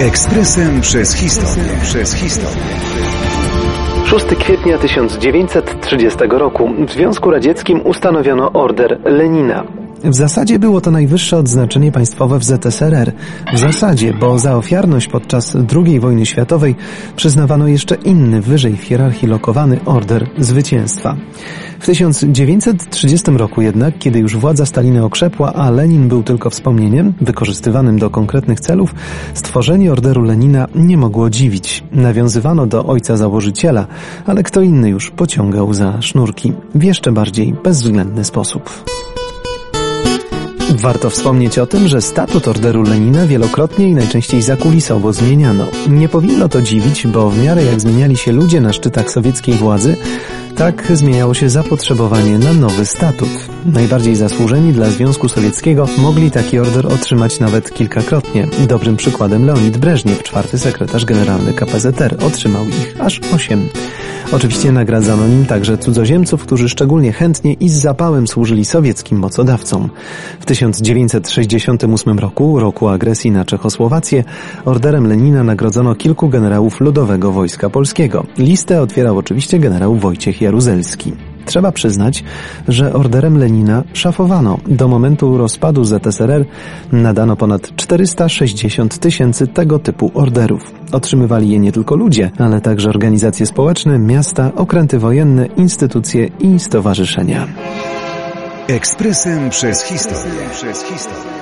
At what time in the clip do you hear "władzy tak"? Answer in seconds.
49.54-50.86